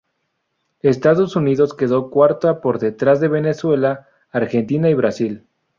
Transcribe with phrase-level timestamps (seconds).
[0.81, 5.45] Estados Unidos quedó cuarta por detrás de Venezuela, Argentina y Brasil.